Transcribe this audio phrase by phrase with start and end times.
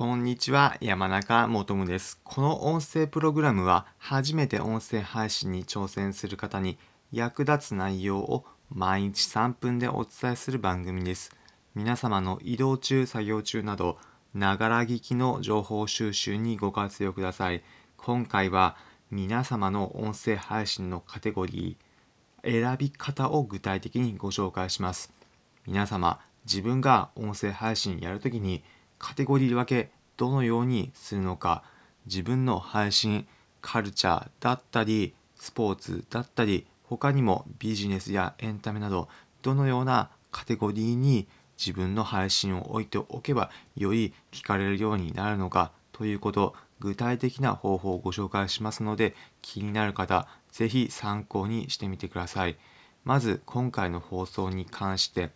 [0.00, 2.18] こんにちは、山中もとです。
[2.24, 6.78] この音声プログラムは、初めて音声配信に挑戦する方に
[7.12, 11.36] 役立つ内容を毎日3分でお伝えする番組です。
[11.74, 13.98] 皆様の移動中、作業中など、
[14.32, 17.62] ながら聞きの情報収集にご活用ください。
[17.98, 18.78] 今回は、
[19.10, 25.12] 皆様の音声配信のカテゴリー、選び方を具体的にご紹介します。
[25.66, 28.64] 皆様、自分が音声配信やるときに
[29.00, 31.64] カテゴリー分けどのようにするのか
[32.06, 33.26] 自分の配信
[33.60, 39.08] カルチャーだったりスポーツだったり他にもビジネスやエンタメなど
[39.42, 41.26] どのようなカテゴリーに
[41.58, 52.56] 自分の配信を置いておけばより聞かれるようになるのかということ具体的な方法をご紹介しますので気になる方ぜひ参考にしてみてください。
[53.04, 55.30] まず今回の放送に関して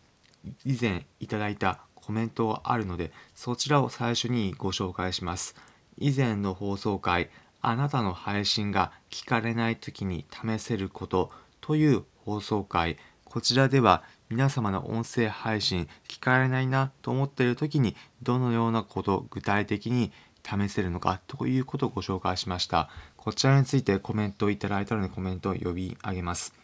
[0.64, 5.54] 以前いただいたコメントがあるのでそちらを最初にご紹介します
[5.98, 20.12] 以前の放送回あなたの配信が聞かれない時に試せることという放送回こちらでは皆様の音声配信聞かれないなと思っている時にどのようなことを具体的に
[20.42, 26.54] 試せるのかということをご紹介しましたこちらについてコメントをいただいたのでコメントを呼び上げます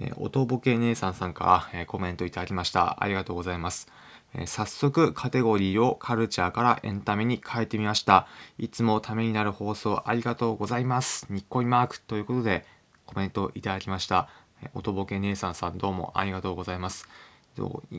[0.00, 3.02] えー、音ボケ姉さんさんから、え、コメントいただきました。
[3.02, 3.88] ありがとうございます。
[4.34, 8.26] え、早速カテゴリーをカルチャーからエンタメに変えてみました。
[8.58, 11.26] いつもためになる放送ありがとうございます。
[11.30, 12.66] にっこりマークということで
[13.06, 14.28] コメントいただきました。
[14.62, 17.08] えー、音ボケ姉さんさんどうもありがとうございます。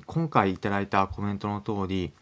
[0.05, 2.13] 今回いただいたコメントの通り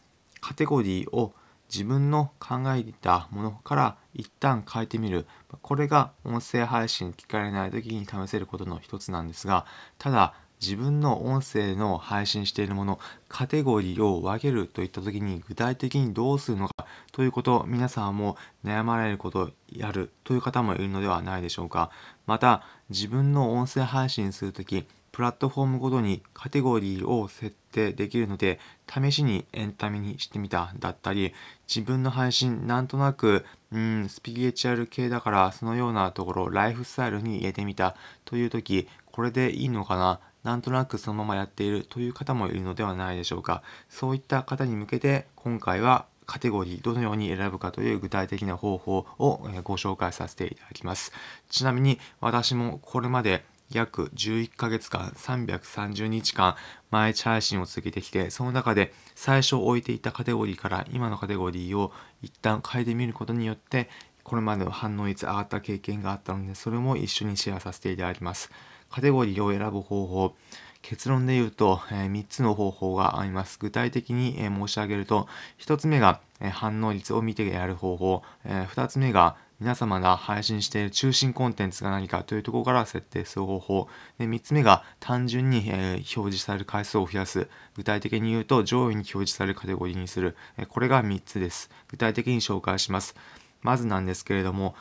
[0.42, 1.34] カテゴリーを
[1.72, 5.28] 自分の考えていたものから一旦変えてみる
[5.62, 9.66] これが音声配信聞かれない時に試せることの一つなんですが
[9.98, 21.92] ただ自分の音声の配信しているものカテゴリーを分けるといった時に具体的にどうするのかということ皆さんも悩まれることをやるという方もいるのではないでしょうか。
[22.26, 31.34] また自分の音声配信する時プラットフォームごとにカテゴリーを設定できるので試しにエンタメにしてみただったり
[31.68, 40.20] 自分の配信なんとなくうんスピリチュアル系だからそのようなところライフスタイルに入れてみたという時これでいいのかな？
[40.48, 43.64] なんとなくそのままやっているという方もいるのではないでしょうか。
[43.90, 51.12] そういった方に向けて今回はカテゴリーどのように選ぶかという具体的な方法をご紹介させていただきます。
[51.50, 53.44] ちなみに私もこれまで
[53.74, 56.56] 約11ヶ月間330日間
[56.92, 61.92] 毎日配信を続けてきてその中で最初置いていたカテゴリーから今のカテゴリーを
[62.22, 63.90] 一旦変えてみることによって
[64.24, 68.50] これまでの反応率上がった経験があったのでそれも一緒にシェアさせていただきます。
[68.90, 70.36] カテゴリーを選ぶ方法
[70.82, 75.28] 結論で言うと、え、3つの方法があります具体的に、え、申し上げると
[75.60, 83.88] 1つ目が、え、反応率を見てやる方法、え2つ目が皆様が配信している中心コンテンツが何かというところから設定する方法。
[84.20, 87.50] で3つ目が単純に、え、表示される回数を増やす。
[87.76, 90.38] 具体的に言うと上位に表示されるカテゴリーにする。
[90.58, 91.70] え、これが3つです。
[91.90, 93.16] 具体的に紹介します。
[93.62, 94.76] まずなんですけれども、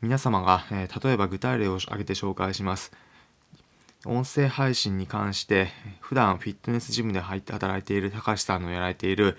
[0.00, 2.92] 皆様が、え、例えば具体例を挙げて紹介します。
[4.06, 5.68] 音声配信に関して
[6.00, 9.36] 普段フィットネスジムで入って働いているたかしさんのやられている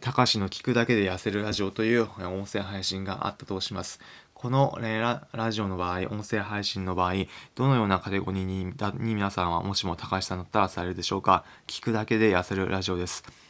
[0.00, 4.00] たかしの聞くだけで痩せるラジオという音声配信があったとします。
[4.32, 7.14] このララジオの場合音声配信の場合
[7.54, 11.44] どのようなカテゴリーにに皆さんはもしもたかしさんだったらされるでしょうか。
[11.66, 13.43] 聞くだけで痩せるラジオです。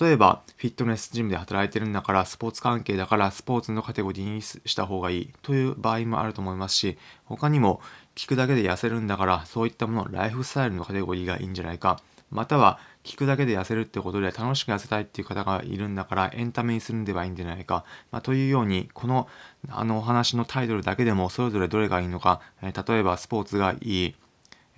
[0.00, 7.80] 例えばフィットネスジムで働いてるんだからスポーツ関係だからスポーツのカテゴリーにした方がいいという場合もあると思いますし他にも
[8.14, 12.00] 聞くだけで痩せるんだからそういったものライフスタイルのカテゴリーがいいんじゃないか
[12.30, 19.28] または聞くだけで痩せるってことで楽しく痩せたいっていう方がいるんだからエンタメにするんではいいんじゃないか、まあ、というようにこの
[19.70, 24.14] あのお話のタイトルだけでもそれぞれどれがいいのか、え、例えばスポーツがいい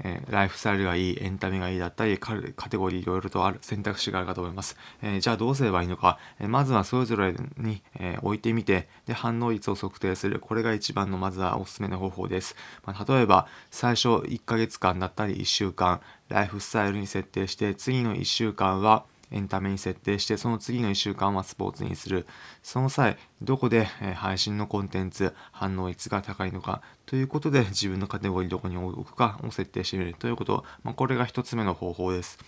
[0.02, 2.34] えー、ライフスタイルがいい、エンタメがいいだったり、カ
[2.68, 4.76] テゴリーいろいろとある選択肢があるかと思います。
[5.02, 10.40] えー、じゃあどうすればいいのか、えー、まずはそれぞれに、え置いてみて、で、反応率を測定する。
[10.40, 12.56] これが一番のまずはおすすめの方法です。
[12.84, 22.26] まあ、例えば、最初1ヶ月間だったり1週間、ライフスタイルに設定して、次の1週間は、エンタメに設定して、その次の1週間はスポーツにする。
[22.62, 32.38] その際、どこで、配信のコンテンツ、反応率が高いのか、ということで自分のカテゴリーどこに置くかを設定してみるということ、まあ、これが1つ目の方法です。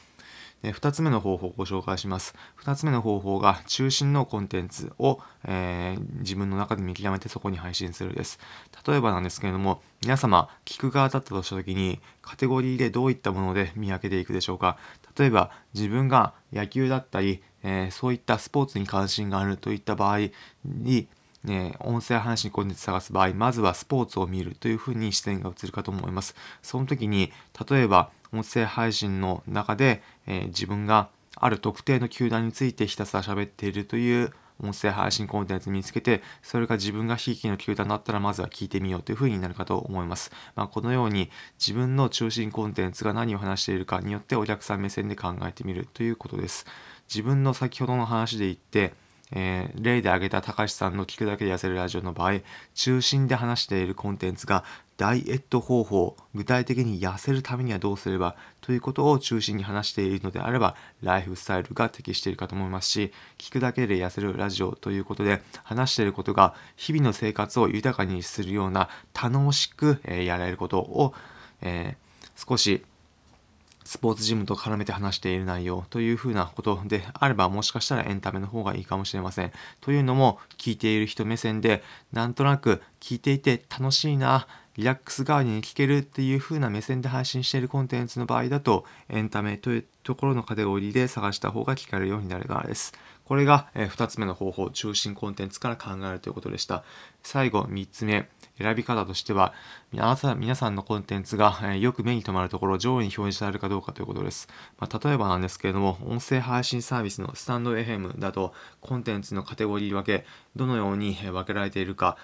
[0.71, 2.35] 2つ目の方法をご紹介します。
[2.63, 8.39] 2つ目の方法が中心のコンテンツを、えー、自分の中で見極めてそこに配信するです。
[8.87, 14.79] 例えばなんですけれども、皆様、聞く側だったとしたときに、カテゴリーでどういったもので見分けていくでしょうか。
[15.19, 20.31] 例えば、自分が野球だったり、えー、そういったスポーツに関心があるといった場合
[20.65, 21.09] に、
[21.45, 26.37] ね、音声配信コンテンツ探す場合、まずはスポーツを見るというふうに視点が移るかと思います。
[26.63, 27.33] その時に、
[27.69, 34.33] 例えば音声配信の中で、えー、自分がある特定の球団についてひたすら喋っているという
[34.63, 40.31] 音声配信コンテンツ見つけて、それが自分がひいきの球団だったらまずは聞いてみようというふうになるかと思います。
[40.55, 46.67] まあ、このように自分の中心コンテンツが何を話しているかによってお客さん目線で考えてみるということです。
[47.09, 48.95] 自分の先ほどの話で言って、
[49.33, 52.41] えー、例で挙げた高橋さんの聞くだけで痩せるラジオの場合、
[52.75, 54.63] 中心で話しているコンテンツが
[55.03, 68.89] ダイエット方法、具体的に痩せるためにはどうすればということを中心に話しているのであれば、ライフスタイルが適しているかと思いますし、聞くだけで痩せるラジオということで、話していることが日々の生活を豊かにするような
[69.21, 71.15] 楽しく、えやられることを、
[71.63, 72.85] えー、少し
[73.85, 79.53] スポーツジムと絡めて話している内容というふうなことであればもしかしたらエンタメの方がいいかもしれません。
[79.81, 81.83] というのも聞いている人目線で
[82.13, 84.47] なんとなく聞いていて楽しいな
[84.77, 92.95] リラックス代わりに聞けるっていう風な目線で配信しているコンテンツの場合だとエンタメというところのカテゴリーで探した方が聞かれるようになるからです。
[93.25, 96.85] これが、2つ目の方法、中心コンテンツから考えるということでした。
[97.23, 98.29] 最後、3つ目、
[98.59, 99.55] 選び方としては、
[99.93, 104.49] 皆さんのコンテンツが、よく目に留まるところ、上位に表示されるかどうかということです。
[104.79, 110.27] まあ、例えばなんですけれども、音声配信サービスのスタンド FM だと、コンテンツのカテゴリー分け、
[110.57, 112.19] どのように分けられているか、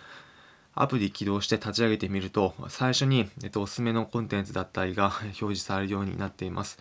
[0.80, 6.78] アプリ起動して立ち上げてみると、最初に、えっと、おすすめのコンテンツだったりが 表示されるようになっています。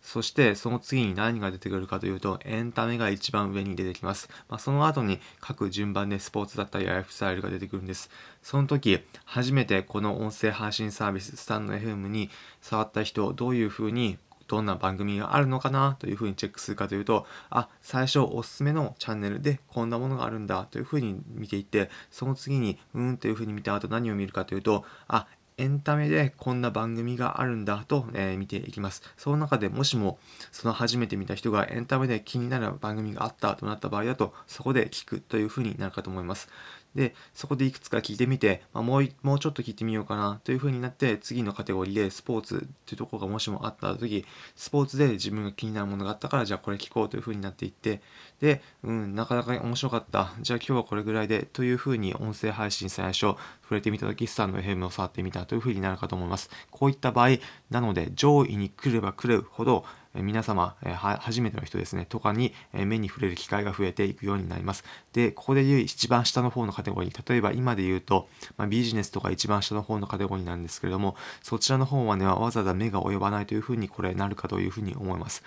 [0.00, 4.28] そしてその次に何が出てくるかというとエンタメが一番上に出てきます。
[4.50, 8.10] まあ、その後に各順番でスポーツだったりライフスタイルが出てくるんです。
[8.42, 12.28] その時初めてこの音声配信サービススタンド FM に
[12.60, 25.26] 触った人どういうふうにどんな番組があるのかなというふうにチェックするかというとあ最初おすすめのチャンネルでこんなものがあるんだというふうに見ていってその次にうんというふうに見た後何を見るかというとあ
[25.56, 29.02] エンタメでこんな番組があるんだと、えー、見ていきます。
[29.16, 30.18] その中でもしも
[30.50, 36.48] その初めて見た人がエンタメで気になる番組があったとなった場合だとそこで聞くというふうになるかと思います。
[36.94, 44.24] で、そこでいくつか聞いてみて、まあ、もうもうちょっと聞いてみようかなという風になって、次のカテゴリーでスポーツっていうところがもしもあった時、
[44.54, 48.00] スポーツで自分が気になるものがあったから、じゃあこれ聞こうという風になっていって、
[48.40, 50.32] で、うん、なかなか面白かった。
[50.40, 53.38] じゃあ今日はこれぐらいでという風に音声配信最初触
[53.72, 56.50] れてみた時、スタンド FM を触ってみたという風になるかと思います。
[56.70, 57.38] こういった場合、
[57.70, 59.84] なので上位に来れば来るほど、
[60.22, 64.84] 皆様、え初めての人ですね、とかに、え目に触れる機会が増えていくようになります。
[65.12, 75.42] で、ここで言う一番下の方のカテゴリー、例えば今で言うと、まあ、ビジネスとか一番下の方のカテゴリーなんですけれども、そちらの方はね、わざわざ目が及ばないというふうにこれなるかというふうに思います。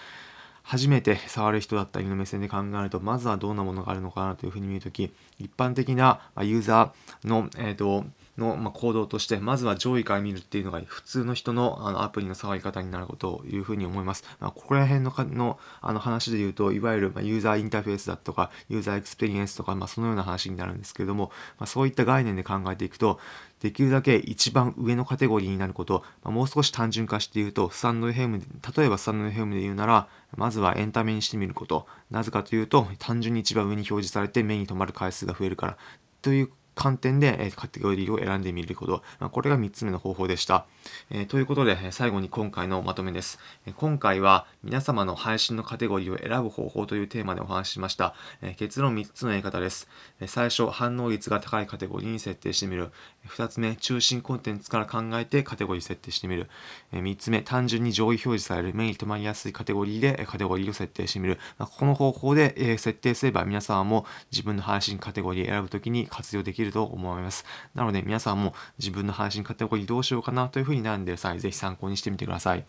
[0.63, 8.03] 初めて触る人だったりの目線で考えると、まずはどんなものがあるのかなというふうに見るとき、一般的なユーザーの、えっ、ー、と、
[8.37, 14.23] の、ま行動として、まずは上位から見るっていうのが普通の人のあのアプリの触り方になるかというふうに思います。
[14.39, 23.19] まあ、ここら辺のかのあの話で言うと、いわゆるまユーザーインターフェースだとか、ユーザーエクスペリエンスとか、まあ、そのような話になるんですけれども、まあ、そういった概念で考えていくと、
[23.61, 28.45] できるだけ一番上のカテゴリーになること、まあ、もう少し単純化して言うと、スタンド FM で、
[28.77, 31.87] 例えばスタンド FM で言うなら、まずはエンタメにしてみること。
[32.11, 35.77] なぜかというと、単純に一番上に表示されて目に留まる回数が増えるから。
[36.21, 39.03] という観点で、えカテゴリーを選んでみること。
[39.19, 40.67] ま、これが3つ目の方法でした。
[41.09, 43.39] え、ということで、最後に今回のまとめです。
[43.65, 48.13] え今回は皆様の配信のカテゴリーを選ぶ方法というテーマでお話ししました。
[48.43, 49.89] え結論3つのやり方です。
[50.19, 52.91] え最初、反応率が高いカテゴリーに設定してみる。
[53.27, 56.47] 2つ目、中心コンテンツから考えてカテゴリー設定してみる。
[56.91, 61.39] え3つ目、単純に上位表示される目に留まりやすいカテゴリーでカテゴリーを設定してみる。
[61.57, 67.45] ま、この方法で、え設定すれば皆様も自分の配信カテゴリーを選ぶときに活用できると思います。
[67.75, 72.65] なので皆さんも自分の配信カテゴリーどうしようかなというふうに悩んでいる際、ぜひ参考にしてみてください。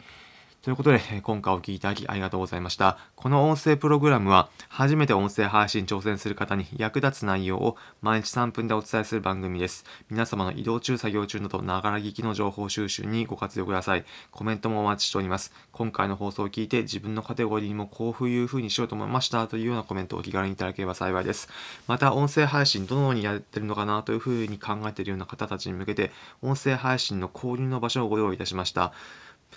[0.61, 2.99] ということで、今回お聴きいただきありがとうございました。
[3.15, 9.85] この音声プログラムは、初めて音声配信挑戦する方に役立つ内容を毎日3分でお伝えする番組です。
[10.11, 14.05] 皆様の移動中、作業中など、ながら聞きの情報収集にご活用ください。
[14.33, 15.53] コメントもお待ちしております。
[15.71, 21.49] 今回の放送を聞いて、自分のカテゴリーにもこういう風にしようと思いましたというようなコメントをお気軽にいただければ幸いです。
[21.87, 26.11] また、音声配信どのようにやってるのかなという風に考えているような方たちに向けて、
[26.43, 28.93] 音声配信の交流の場所をご用意いたしました。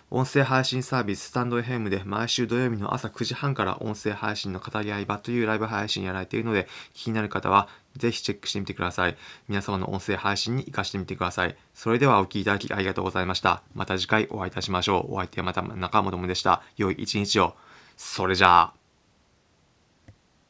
[0.09, 9.15] 音声配信サービススタンド FM で毎週土曜日の朝9時半から音声配信の語り合い場というライブ配信やられているので気になる方はぜひチェックしてみてください。
[9.47, 11.55] 皆様の音声配信に活かしてみてください。
[11.73, 13.63] それではお聴きいただきありがとうございました。
[13.73, 15.13] また次回お会いいたしましょう。
[15.13, 16.61] お相手はまた中本でした。
[16.77, 17.55] 良い一日を。
[17.97, 18.80] それじゃあ。